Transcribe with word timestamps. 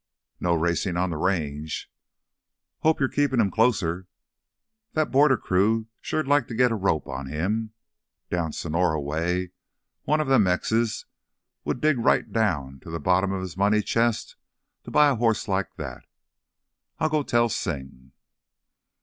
"No 0.39 0.55
racin' 0.55 0.97
on 0.97 1.11
the 1.11 1.17
Range." 1.17 1.87
"Hope 2.79 2.99
you're 2.99 3.07
keepin' 3.07 3.39
him 3.39 3.51
closer. 3.51 4.07
That 4.93 5.11
border 5.11 5.37
crew'd 5.37 5.89
sure 6.01 6.23
like 6.23 6.47
to 6.47 6.55
git 6.55 6.71
a 6.71 6.75
rope 6.75 7.05
on 7.07 7.27
him! 7.27 7.73
Down 8.31 8.51
Sonora 8.51 8.99
way 8.99 9.51
one 10.05 10.19
of 10.19 10.25
them 10.27 10.41
Mexes 10.45 11.05
would 11.65 11.81
dig 11.81 11.99
right 11.99 12.33
down 12.33 12.79
to 12.79 12.89
th' 12.97 13.03
bottom 13.03 13.31
of 13.31 13.41
his 13.43 13.55
money 13.55 13.83
chest 13.83 14.37
to 14.85 14.89
buy 14.89 15.09
a 15.11 15.15
hoss 15.15 15.47
like 15.47 15.75
that. 15.75 16.07
I'll 16.97 17.07
go 17.09 17.19
an' 17.19 17.25
tell 17.27 17.47
Sing." 17.47 18.13